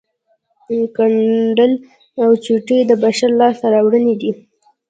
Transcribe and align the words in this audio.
ګنډل 0.95 1.73
او 2.23 2.31
چوټې 2.43 2.79
د 2.85 2.91
بشر 3.03 3.31
لاسته 3.39 3.65
راوړنې 3.73 4.13
دي 4.21 4.31